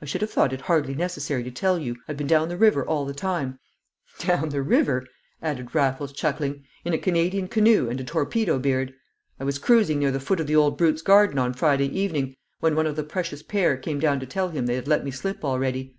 [0.00, 2.84] I should have thought it hardly necessary to tell you I've been down the river
[2.86, 3.58] all the time;
[4.20, 5.04] down the river,"
[5.42, 8.94] added Raffles, chuckling, "in a Canadian canoe and a torpedo beard!
[9.40, 12.76] I was cruising near the foot of the old brute's garden on Friday evening when
[12.76, 15.44] one of the precious pair came down to tell him they had let me slip
[15.44, 15.96] already.